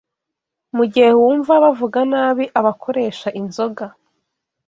mu 0.75 0.83
gihe 0.91 1.09
wumva 1.19 1.53
bavuga 1.63 1.99
nabi 2.11 2.45
abakoresha 2.59 3.27
inzoga 3.39 3.85